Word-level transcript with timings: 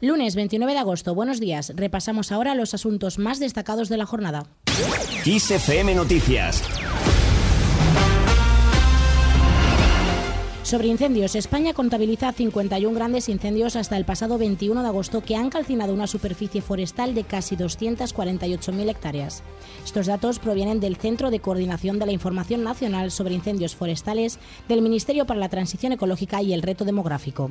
Lunes 0.00 0.36
29 0.36 0.74
de 0.74 0.78
agosto, 0.78 1.14
buenos 1.14 1.40
días. 1.40 1.72
Repasamos 1.74 2.30
ahora 2.30 2.54
los 2.54 2.74
asuntos 2.74 3.18
más 3.18 3.40
destacados 3.40 3.88
de 3.88 3.96
la 3.96 4.04
jornada. 4.04 4.42
XFM 5.24 5.94
Noticias. 5.94 6.62
Sobre 10.66 10.88
incendios, 10.88 11.36
España 11.36 11.74
contabiliza 11.74 12.32
51 12.32 12.92
grandes 12.92 13.28
incendios 13.28 13.76
hasta 13.76 13.96
el 13.96 14.04
pasado 14.04 14.36
21 14.36 14.82
de 14.82 14.88
agosto 14.88 15.20
que 15.22 15.36
han 15.36 15.48
calcinado 15.48 15.94
una 15.94 16.08
superficie 16.08 16.60
forestal 16.60 17.14
de 17.14 17.22
casi 17.22 17.54
248.000 17.54 18.90
hectáreas. 18.90 19.44
Estos 19.84 20.06
datos 20.06 20.40
provienen 20.40 20.80
del 20.80 20.96
Centro 20.96 21.30
de 21.30 21.38
Coordinación 21.38 22.00
de 22.00 22.06
la 22.06 22.12
Información 22.12 22.64
Nacional 22.64 23.12
sobre 23.12 23.34
Incendios 23.34 23.76
Forestales 23.76 24.40
del 24.68 24.82
Ministerio 24.82 25.24
para 25.24 25.38
la 25.38 25.48
Transición 25.48 25.92
Ecológica 25.92 26.42
y 26.42 26.52
el 26.52 26.62
Reto 26.62 26.84
Demográfico. 26.84 27.48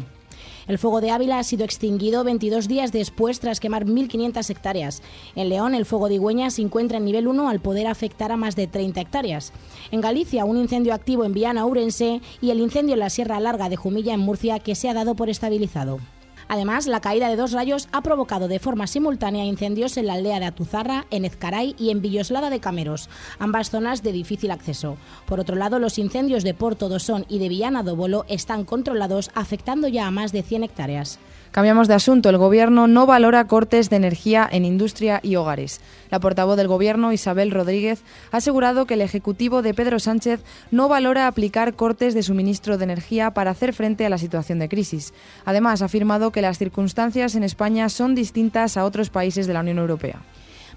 El 0.67 0.79
fuego 0.79 1.01
de 1.01 1.11
Ávila 1.11 1.39
ha 1.39 1.43
sido 1.43 1.63
extinguido 1.63 2.23
22 2.23 2.67
días 2.67 2.91
después 2.91 3.39
tras 3.39 3.59
quemar 3.59 3.85
1.500 3.85 4.49
hectáreas. 4.49 5.01
En 5.35 5.49
León, 5.49 5.75
el 5.75 5.85
fuego 5.85 6.07
de 6.07 6.15
Igüeña 6.15 6.49
se 6.49 6.61
encuentra 6.61 6.97
en 6.97 7.05
nivel 7.05 7.27
1 7.27 7.49
al 7.49 7.59
poder 7.59 7.87
afectar 7.87 8.31
a 8.31 8.37
más 8.37 8.55
de 8.55 8.67
30 8.67 8.99
hectáreas. 9.01 9.53
En 9.91 10.01
Galicia, 10.01 10.45
un 10.45 10.57
incendio 10.57 10.93
activo 10.93 11.23
en 11.23 11.33
Viana, 11.33 11.65
Ourense 11.65 12.21
y 12.41 12.49
el 12.49 12.59
incendio 12.59 12.93
en 12.93 12.99
la 12.99 13.04
Sierra 13.09 13.39
Larga 13.39 13.69
de 13.69 13.75
Jumilla, 13.75 14.13
en 14.13 14.19
Murcia, 14.19 14.59
que 14.59 14.75
se 14.75 14.89
ha 14.89 14.93
dado 14.93 15.15
por 15.15 15.29
estabilizado. 15.29 15.99
Además, 16.47 16.87
la 16.87 17.01
caída 17.01 17.29
de 17.29 17.35
dos 17.35 17.51
rayos 17.51 17.87
ha 17.91 18.01
provocado 18.01 18.47
de 18.47 18.59
forma 18.59 18.87
simultánea 18.87 19.45
incendios 19.45 19.97
en 19.97 20.07
la 20.07 20.13
aldea 20.13 20.39
de 20.39 20.45
Atuzarra, 20.45 21.05
en 21.11 21.25
Ezcaray 21.25 21.75
y 21.79 21.89
en 21.89 22.01
Villoslada 22.01 22.49
de 22.49 22.59
Cameros, 22.59 23.09
ambas 23.39 23.69
zonas 23.69 24.03
de 24.03 24.11
difícil 24.11 24.51
acceso. 24.51 24.97
Por 25.25 25.39
otro 25.39 25.55
lado, 25.55 25.79
los 25.79 25.97
incendios 25.97 26.43
de 26.43 26.53
Porto 26.53 26.89
Dosón 26.89 27.25
y 27.29 27.39
de 27.39 27.49
Villana 27.49 27.83
do 27.83 27.95
Bolo 27.95 28.25
están 28.27 28.65
controlados, 28.65 29.31
afectando 29.33 29.87
ya 29.87 30.07
a 30.07 30.11
más 30.11 30.31
de 30.31 30.43
100 30.43 30.63
hectáreas. 30.63 31.19
Cambiamos 31.55 31.87
de 31.87 31.93
asunto. 31.93 32.27
El 32.27 32.37
Gobierno 32.37 32.85
no 32.85 33.05
valora 33.05 33.47
cortes 33.47 33.89
de 33.89 33.95
energía 33.95 34.45
en 34.51 34.65
industria 34.65 35.21
y 35.23 35.37
hogares. 35.37 35.79
La 36.11 36.19
portavoz 36.19 36.57
del 36.57 36.67
Gobierno, 36.67 37.13
Isabel 37.13 37.49
Rodríguez, 37.49 38.03
ha 38.33 38.37
asegurado 38.37 38.85
que 38.85 38.95
el 38.95 39.01
Ejecutivo 39.01 39.61
de 39.61 39.73
Pedro 39.73 39.99
Sánchez 39.99 40.41
no 40.69 40.89
valora 40.89 41.27
aplicar 41.27 41.75
cortes 41.75 42.13
de 42.13 42.23
suministro 42.23 42.77
de 42.77 42.83
energía 42.83 43.31
para 43.31 43.51
hacer 43.51 43.71
frente 43.71 44.05
a 44.05 44.09
la 44.09 44.17
situación 44.17 44.59
de 44.59 44.67
crisis. 44.67 45.13
Además, 45.45 45.81
ha 45.81 45.85
afirmado 45.85 46.31
que 46.35 46.41
las 46.41 46.57
circunstancias 46.57 47.35
en 47.35 47.43
España 47.43 47.87
son 47.87 48.13
distintas 48.13 48.75
a 48.75 48.83
otros 48.83 49.09
países 49.09 49.47
de 49.47 49.53
la 49.53 49.61
Unión 49.61 49.77
Europea. 49.77 50.21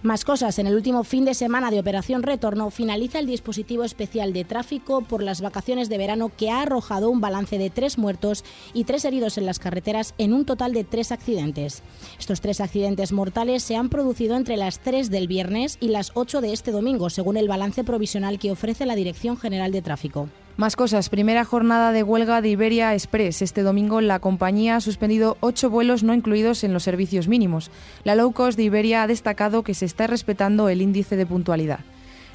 Más 0.03 0.25
cosas. 0.25 0.61
En 0.61 0.69
el 0.69 0.77
último 0.77 1.03
fin 1.03 1.25
de 1.25 1.35
semana 1.35 1.73
de 1.73 1.81
Operación 1.81 2.23
Retorno 2.23 2.71
finaliza 2.71 3.19
el 3.19 3.27
dispositivo 3.27 3.83
especial 3.83 4.33
de 4.33 4.45
tráfico 4.45 5.01
por 5.01 5.21
las 5.21 5.41
vacaciones 5.41 5.89
de 5.89 5.99
verano 5.99 6.31
que 6.37 6.53
ha 6.53 6.63
arrojado 6.63 7.11
un 7.11 7.21
balance 7.21 7.59
de 7.59 7.71
tres 7.71 7.99
muertos 7.99 8.45
y 8.73 8.85
tres 8.85 9.05
heridos 9.05 9.37
en 9.37 9.47
las 9.47 9.59
carreteras 9.59 10.15
en 10.17 10.33
un 10.33 10.45
total 10.45 10.73
de 10.73 10.85
tres 10.85 11.11
accidentes. 11.11 11.83
Estos 12.21 12.41
tres 12.41 12.61
accidentes 12.61 13.11
mortales 13.11 13.65
se 13.65 13.75
han 13.75 13.89
producido 13.89 14.37
entre 14.37 14.57
las 14.57 14.79
3 14.79 15.11
del 15.11 15.27
viernes 15.27 15.77
y 15.81 15.89
las 15.89 16.13
8 16.15 16.41
de 16.41 16.53
este 16.53 16.71
domingo, 16.71 17.11
según 17.11 17.37
el 17.37 17.49
balance 17.49 17.83
provisional 17.83 18.39
que 18.39 18.53
ofrece 18.53 18.87
la 18.87 18.95
Dirección 18.95 19.37
General 19.37 19.73
de 19.73 19.83
Tráfico. 19.83 20.29
Más 20.59 20.75
cosas. 20.75 21.09
Primera 21.09 21.45
jornada 21.45 21.93
de 21.93 22.03
huelga 22.03 22.41
de 22.41 22.49
Iberia 22.49 22.93
Express. 22.93 23.43
Este 23.43 23.63
domingo 23.63 24.01
la 24.01 24.19
compañía 24.19 24.75
ha 24.75 24.81
suspendido 24.81 25.37
ocho 25.39 25.71
vuelos 25.71 26.03
no 26.03 26.15
incluidos 26.15 26.65
en 26.65 26.73
los 26.73 26.83
servicios 26.83 27.29
mínimos. 27.29 27.71
La 28.03 28.17
low 28.17 28.33
cost 28.33 28.57
de 28.57 28.65
Iberia 28.65 29.05
ha 29.05 29.07
destacado 29.07 29.63
que 29.63 29.75
se 29.75 29.85
está 29.85 30.09
respetando 30.09 30.69
el 30.69 30.83
índice 30.83 31.15
de 31.15 31.27
puntualidad. 31.27 31.79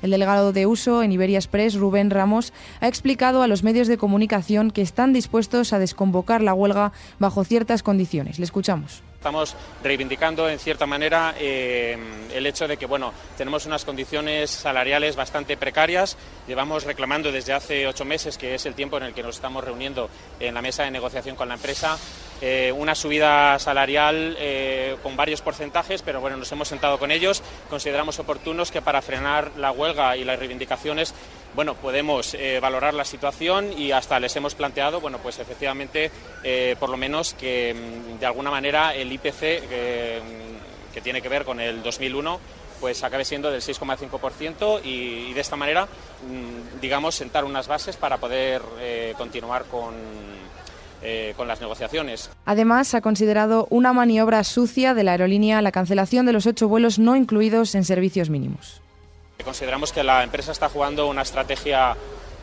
El 0.01 0.11
delegado 0.11 0.53
de 0.53 0.66
uso 0.66 1.03
en 1.03 1.11
Iberia 1.11 1.38
Express, 1.38 1.75
Rubén 1.75 2.11
Ramos, 2.11 2.53
ha 2.79 2.88
explicado 2.88 3.41
a 3.41 3.47
los 3.47 3.61
medios 3.61 3.89
de 3.89 3.97
comunicación 3.97 4.71
que 4.71 4.83
están 4.83 5.11
dispuestos 5.11 5.73
a 5.73 5.79
desconvocar 5.79 6.41
la 6.41 6.53
huelga 6.53 6.94
bajo 7.19 7.44
ciertas 7.44 7.83
condiciones. 7.83 8.39
Le 8.39 8.45
escuchamos. 8.45 9.03
Estamos 9.23 9.55
reivindicando, 9.81 10.49
en 10.49 10.59
cierta 10.59 10.85
manera, 10.85 11.33
eh, 11.39 11.97
el 12.33 12.45
hecho 12.45 12.67
de 12.67 12.75
que 12.75 12.85
bueno, 12.85 13.13
tenemos 13.38 13.66
unas 13.66 13.85
condiciones 13.85 14.49
salariales 14.52 15.16
bastante 15.16 15.55
precarias. 15.55 16.17
Llevamos 16.45 16.83
reclamando 16.83 17.31
desde 17.31 17.53
hace 17.53 17.88
ocho 17.88 18.03
meses, 18.03 18.38
que 18.38 18.53
es 18.53 18.66
el 18.66 18.73
tiempo 18.73 18.97
en 18.97 19.03
el 19.03 19.13
que 19.13 19.23
nos 19.23 19.38
estamos 19.38 19.63
reuniendo 19.63 20.09
en 20.41 20.53
la 20.53 20.61
mesa 20.61 20.84
de 20.84 20.91
negociación 20.91 21.38
con 21.38 21.47
la 21.47 21.53
empresa, 21.53 21.97
eh, 22.41 22.73
una 22.75 22.95
subida 22.95 23.57
salarial 23.59 24.35
eh, 24.38 24.97
con 25.01 25.16
varios 25.16 25.41
porcentajes, 25.41 26.01
pero 26.01 26.19
bueno, 26.19 26.35
nos 26.35 26.51
hemos 26.51 26.67
sentado 26.67 27.00
con 27.00 27.09
ellos. 27.09 27.41
Consideramos 27.69 28.19
oportunos 28.19 28.72
que 28.72 28.81
para 28.81 29.01
frenar 29.01 29.51
la 29.55 29.72
huelga 29.72 30.17
y 30.17 30.25
las 30.25 30.38
reivindicaciones, 30.38 31.13
bueno, 31.56 31.75
podemos 31.75 32.36
valorar 32.62 32.94
la 32.94 33.06
situación 33.06 33.72
y 33.78 33.91
hasta 33.91 34.19
les 34.19 34.36
hemos 34.36 34.56
planteado, 34.56 35.00
bueno, 35.02 35.19
pues 35.19 35.40
efectivamente, 35.40 36.12
por 36.80 36.90
lo 36.90 36.97
menos 36.97 37.34
que 37.34 37.74
mm, 37.74 38.19
de 38.19 38.25
alguna 38.25 38.52
manera 38.52 38.94
el 38.94 39.12
IPC 39.12 39.40
que, 39.69 41.02
tiene 41.03 41.22
que 41.22 41.30
ver 41.30 41.44
con 41.44 41.59
el 41.59 41.81
2001 41.84 42.40
pues 42.80 43.02
acabe 43.03 43.24
siendo 43.24 43.50
del 43.50 43.62
6,5% 43.62 44.81
y, 44.84 45.31
de 45.31 45.40
esta 45.40 45.56
manera, 45.56 45.86
mm, 45.86 46.81
digamos, 46.81 47.16
sentar 47.16 47.46
unas 47.46 47.66
bases 47.66 47.96
para 47.96 48.18
poder 48.18 48.62
eh, 48.81 49.14
continuar 49.18 49.64
con, 49.72 49.94
eh, 51.02 51.34
con 51.38 51.47
las 51.47 51.62
negociaciones. 51.62 52.30
Además, 52.44 52.94
ha 52.94 53.00
considerado 53.00 53.68
una 53.70 53.94
maniobra 53.94 54.44
sucia 54.44 54.94
de 54.94 55.06
la 55.06 55.12
aerolínea 55.12 55.62
la 55.62 55.72
cancelación 55.72 56.25
de 56.25 56.34
los 56.34 56.46
ocho 56.46 56.68
vuelos 56.68 57.00
no 57.00 57.16
incluidos 57.16 57.74
en 57.75 57.85
servicios 57.85 58.30
mínimos. 58.30 58.82
Consideramos 59.44 59.91
que 59.91 60.03
la 60.03 60.23
empresa 60.23 60.51
está 60.51 60.69
jugando 60.69 61.07
una 61.07 61.21
estrategia 61.21 61.95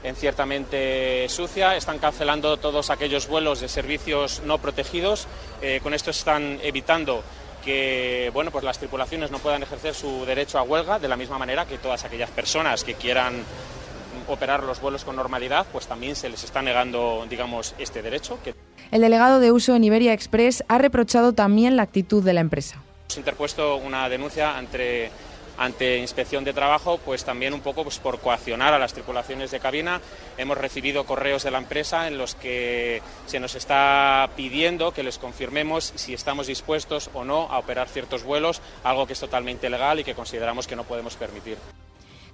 en 0.02 0.16
ciertamente 0.16 1.28
sucia. 1.28 1.76
Están 1.76 1.98
cancelando 1.98 2.56
todos 2.56 2.90
aquellos 2.90 3.26
vuelos 3.28 3.60
de 3.60 3.68
servicios 3.68 4.42
no 4.44 4.58
protegidos. 4.58 5.26
Eh, 5.62 5.80
con 5.82 5.94
esto 5.94 6.10
están 6.10 6.58
evitando 6.62 7.22
que 7.64 8.30
bueno, 8.32 8.50
pues 8.50 8.64
las 8.64 8.78
tripulaciones 8.78 9.30
no 9.30 9.38
puedan 9.38 9.62
ejercer 9.62 9.94
su 9.94 10.24
derecho 10.24 10.58
a 10.58 10.62
huelga 10.62 10.98
de 10.98 11.08
la 11.08 11.16
misma 11.16 11.38
manera 11.38 11.66
que 11.66 11.78
todas 11.78 12.04
aquellas 12.04 12.30
personas 12.30 12.84
que 12.84 12.94
quieran 12.94 13.44
operar 14.28 14.62
los 14.62 14.80
vuelos 14.80 15.04
con 15.04 15.16
normalidad, 15.16 15.66
pues 15.72 15.86
también 15.86 16.16
se 16.16 16.28
les 16.28 16.44
está 16.44 16.62
negando, 16.62 17.26
digamos, 17.28 17.74
este 17.78 18.00
derecho. 18.02 18.38
El 18.90 19.00
delegado 19.00 19.40
de 19.40 19.52
uso 19.52 19.74
en 19.74 19.84
Iberia 19.84 20.12
Express 20.12 20.64
ha 20.68 20.78
reprochado 20.78 21.32
también 21.32 21.76
la 21.76 21.82
actitud 21.82 22.22
de 22.22 22.32
la 22.32 22.40
empresa. 22.40 22.76
Hemos 23.08 23.18
interpuesto 23.18 23.76
una 23.76 24.08
denuncia 24.08 24.58
entre 24.58 25.10
ante 25.60 25.98
inspección 25.98 26.42
de 26.42 26.54
trabajo, 26.54 26.98
pues 27.04 27.22
también 27.22 27.52
un 27.52 27.60
poco 27.60 27.84
pues, 27.84 27.98
por 27.98 28.18
coaccionar 28.18 28.72
a 28.72 28.78
las 28.78 28.94
tripulaciones 28.94 29.50
de 29.50 29.60
cabina. 29.60 30.00
Hemos 30.38 30.56
recibido 30.56 31.04
correos 31.04 31.44
de 31.44 31.50
la 31.50 31.58
empresa 31.58 32.08
en 32.08 32.16
los 32.16 32.34
que 32.34 33.02
se 33.26 33.38
nos 33.40 33.54
está 33.54 34.30
pidiendo 34.36 34.92
que 34.92 35.02
les 35.02 35.18
confirmemos 35.18 35.92
si 35.96 36.14
estamos 36.14 36.46
dispuestos 36.46 37.10
o 37.12 37.24
no 37.24 37.42
a 37.50 37.58
operar 37.58 37.88
ciertos 37.88 38.24
vuelos, 38.24 38.62
algo 38.82 39.06
que 39.06 39.12
es 39.12 39.20
totalmente 39.20 39.68
legal 39.68 40.00
y 40.00 40.04
que 40.04 40.14
consideramos 40.14 40.66
que 40.66 40.76
no 40.76 40.84
podemos 40.84 41.14
permitir. 41.16 41.58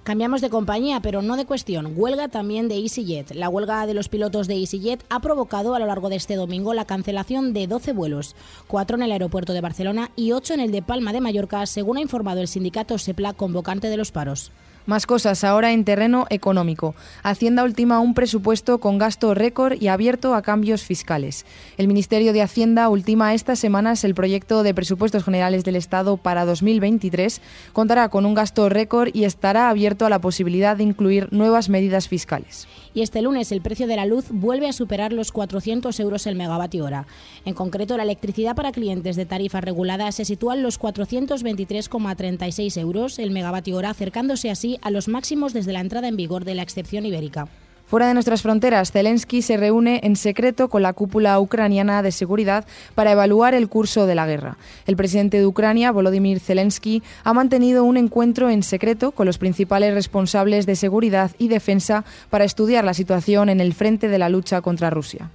Cambiamos 0.07 0.39
de 0.39 0.49
compañía, 0.49 1.01
pero 1.01 1.21
no 1.21 1.35
de 1.35 1.45
cuestión. 1.45 1.91
Huelga 1.93 2.29
también 2.29 2.69
de 2.69 2.75
EasyJet. 2.75 3.35
La 3.35 3.49
huelga 3.49 3.85
de 3.85 3.93
los 3.93 4.07
pilotos 4.07 4.47
de 4.47 4.55
EasyJet 4.55 5.03
ha 5.09 5.19
provocado 5.19 5.75
a 5.75 5.79
lo 5.79 5.85
largo 5.85 6.07
de 6.07 6.15
este 6.15 6.37
domingo 6.37 6.73
la 6.73 6.85
cancelación 6.85 7.51
de 7.51 7.67
12 7.67 7.91
vuelos, 7.91 8.33
4 8.67 8.95
en 8.95 9.03
el 9.03 9.11
aeropuerto 9.11 9.51
de 9.51 9.59
Barcelona 9.59 10.11
y 10.15 10.31
8 10.31 10.53
en 10.53 10.59
el 10.61 10.71
de 10.71 10.81
Palma 10.81 11.11
de 11.11 11.19
Mallorca, 11.19 11.65
según 11.65 11.97
ha 11.97 12.01
informado 12.01 12.39
el 12.39 12.47
sindicato 12.47 12.97
SEPLA 12.97 13.33
convocante 13.33 13.89
de 13.89 13.97
los 13.97 14.13
paros. 14.13 14.53
Más 14.87 15.05
cosas 15.05 15.43
ahora 15.43 15.73
en 15.73 15.83
terreno 15.83 16.27
económico. 16.29 16.95
Hacienda 17.21 17.65
ultima 17.65 17.99
un 17.99 18.13
presupuesto 18.13 18.77
con 18.77 18.97
gasto 18.97 19.33
récord 19.33 19.73
y 19.81 19.89
abierto 19.89 20.33
a 20.33 20.41
cambios 20.41 20.81
fiscales. 20.81 21.45
El 21.77 21.89
Ministerio 21.89 22.31
de 22.31 22.41
Hacienda 22.41 22.87
ultima 22.87 23.33
estas 23.33 23.59
semanas 23.59 24.05
el 24.05 24.15
proyecto 24.15 24.63
de 24.63 24.73
presupuestos 24.73 25.25
generales 25.25 25.65
del 25.65 25.75
Estado 25.75 26.15
para 26.15 26.45
2023. 26.45 27.41
Contará 27.73 28.07
con 28.07 28.25
un 28.25 28.33
gasto 28.33 28.69
récord 28.69 29.09
y 29.11 29.25
estará 29.25 29.67
abierto 29.67 30.05
a 30.05 30.09
la 30.09 30.19
posibilidad 30.19 30.77
de 30.77 30.83
incluir 30.83 31.27
nuevas 31.31 31.67
medidas 31.67 32.07
fiscales 32.07 32.65
y 32.97 33.03
este 33.03 33.21
lunes 33.21 33.51
el 33.51 33.61
precio 33.61 33.85
de 33.85 33.95
la 33.95 34.07
luz 34.07 34.25
vuelve 34.31 34.67
a 34.67 34.73
superar 34.73 35.13
los 35.13 35.31
400 35.31 35.99
euros 35.99 36.25
el 36.25 36.35
megavatio 36.35 36.83
hora. 36.83 37.05
En 37.45 37.53
concreto, 37.53 37.95
la 37.95 38.01
electricidad 38.01 38.55
para 38.55 38.71
clientes 38.71 39.15
de 39.15 39.27
tarifa 39.27 39.61
regulada 39.61 40.11
se 40.11 40.25
sitúa 40.25 40.55
en 40.55 40.63
los 40.63 40.79
423,36 40.79 42.81
euros 42.81 43.19
el 43.19 43.29
megavatio 43.29 43.77
hora, 43.77 43.91
acercándose 43.91 44.49
a 44.81 44.91
los 44.91 45.07
máximos 45.07 45.53
desde 45.53 45.73
la 45.73 45.81
entrada 45.81 46.07
en 46.07 46.15
vigor 46.15 46.45
de 46.45 46.55
la 46.55 46.63
excepción 46.63 47.05
ibérica. 47.05 47.47
Fuera 47.87 48.09
de 48.09 48.13
nuestras 48.13 48.41
fronteras, 48.41 48.91
Zelensky 48.91 49.41
se 49.41 49.55
reúne 49.55 50.01
en 50.03 50.17
secreto 50.17 50.67
con 50.67 50.83
la 50.83 50.91
cúpula 50.91 51.39
ucraniana 51.39 52.03
de 52.03 52.11
seguridad 52.11 52.65
para 52.95 53.13
evaluar 53.13 53.53
el 53.53 53.69
curso 53.69 54.05
de 54.05 54.13
la 54.13 54.27
guerra. 54.27 54.57
El 54.87 54.97
presidente 54.97 55.37
de 55.37 55.45
Ucrania, 55.45 55.93
Volodymyr 55.93 56.41
Zelensky, 56.41 57.01
ha 57.23 57.31
mantenido 57.31 57.85
un 57.85 57.95
encuentro 57.95 58.49
en 58.49 58.61
secreto 58.61 59.11
con 59.11 59.25
los 59.25 59.37
principales 59.37 59.93
responsables 59.93 60.65
de 60.65 60.75
seguridad 60.75 61.31
y 61.37 61.47
defensa 61.47 62.03
para 62.29 62.43
estudiar 62.43 62.83
la 62.83 62.93
situación 62.93 63.47
en 63.47 63.61
el 63.61 63.73
frente 63.73 64.09
de 64.09 64.17
la 64.17 64.27
lucha 64.27 64.59
contra 64.59 64.89
Rusia. 64.89 65.31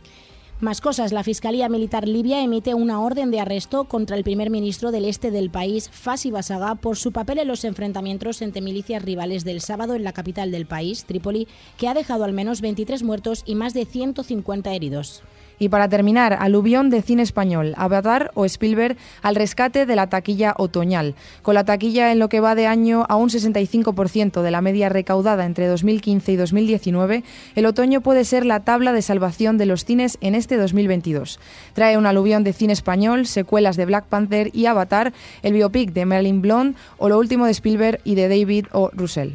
Más 0.62 0.80
cosas, 0.80 1.10
la 1.10 1.24
Fiscalía 1.24 1.68
Militar 1.68 2.06
Libia 2.06 2.40
emite 2.40 2.72
una 2.74 3.00
orden 3.00 3.32
de 3.32 3.40
arresto 3.40 3.82
contra 3.86 4.16
el 4.16 4.22
primer 4.22 4.48
ministro 4.48 4.92
del 4.92 5.06
este 5.06 5.32
del 5.32 5.50
país, 5.50 5.90
Fasi 5.90 6.30
Basaga, 6.30 6.76
por 6.76 6.96
su 6.96 7.10
papel 7.10 7.40
en 7.40 7.48
los 7.48 7.64
enfrentamientos 7.64 8.40
entre 8.42 8.62
milicias 8.62 9.02
rivales 9.02 9.42
del 9.42 9.60
sábado 9.60 9.96
en 9.96 10.04
la 10.04 10.12
capital 10.12 10.52
del 10.52 10.66
país, 10.66 11.04
Trípoli, 11.04 11.48
que 11.78 11.88
ha 11.88 11.94
dejado 11.94 12.22
al 12.22 12.32
menos 12.32 12.60
23 12.60 13.02
muertos 13.02 13.42
y 13.44 13.56
más 13.56 13.74
de 13.74 13.86
150 13.86 14.72
heridos. 14.72 15.24
Y 15.58 15.68
para 15.68 15.88
terminar, 15.88 16.36
aluvión 16.40 16.90
de 16.90 17.02
cine 17.02 17.22
español, 17.22 17.74
Avatar 17.76 18.30
o 18.34 18.44
Spielberg 18.44 18.96
al 19.22 19.36
rescate 19.36 19.86
de 19.86 19.96
la 19.96 20.08
taquilla 20.08 20.54
otoñal. 20.58 21.14
Con 21.42 21.54
la 21.54 21.64
taquilla 21.64 22.12
en 22.12 22.18
lo 22.18 22.28
que 22.28 22.40
va 22.40 22.54
de 22.54 22.66
año 22.66 23.06
a 23.08 23.16
un 23.16 23.28
65% 23.28 24.42
de 24.42 24.50
la 24.50 24.60
media 24.60 24.88
recaudada 24.88 25.44
entre 25.46 25.66
2015 25.66 26.32
y 26.32 26.36
2019, 26.36 27.24
el 27.54 27.66
otoño 27.66 28.00
puede 28.00 28.24
ser 28.24 28.44
la 28.44 28.60
tabla 28.60 28.92
de 28.92 29.02
salvación 29.02 29.58
de 29.58 29.66
los 29.66 29.84
cines 29.84 30.18
en 30.20 30.34
este 30.34 30.56
2022. 30.56 31.38
Trae 31.74 31.96
un 31.96 32.06
aluvión 32.06 32.44
de 32.44 32.52
cine 32.52 32.72
español, 32.72 33.26
secuelas 33.26 33.76
de 33.76 33.86
Black 33.86 34.06
Panther 34.06 34.50
y 34.52 34.66
Avatar, 34.66 35.12
el 35.42 35.52
biopic 35.52 35.92
de 35.92 36.06
Marilyn 36.06 36.42
Blonde 36.42 36.76
o 36.98 37.08
lo 37.08 37.18
último 37.18 37.46
de 37.46 37.52
Spielberg 37.52 38.00
y 38.04 38.14
de 38.14 38.28
David 38.28 38.66
O. 38.72 38.90
Russell. 38.92 39.32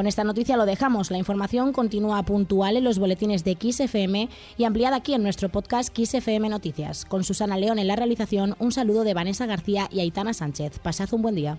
Con 0.00 0.06
esta 0.06 0.24
noticia 0.24 0.56
lo 0.56 0.64
dejamos. 0.64 1.10
La 1.10 1.18
información 1.18 1.74
continúa 1.74 2.22
puntual 2.22 2.78
en 2.78 2.84
los 2.84 2.98
boletines 2.98 3.44
de 3.44 3.58
XFM 3.60 4.30
y 4.56 4.64
ampliada 4.64 4.96
aquí 4.96 5.12
en 5.12 5.22
nuestro 5.22 5.50
podcast 5.50 5.94
XFM 5.94 6.48
Noticias. 6.48 7.04
Con 7.04 7.22
Susana 7.22 7.58
León 7.58 7.78
en 7.78 7.86
la 7.86 7.96
realización, 7.96 8.56
un 8.60 8.72
saludo 8.72 9.04
de 9.04 9.12
Vanessa 9.12 9.44
García 9.44 9.90
y 9.92 10.00
Aitana 10.00 10.32
Sánchez. 10.32 10.78
Pasad 10.78 11.12
un 11.12 11.20
buen 11.20 11.34
día. 11.34 11.58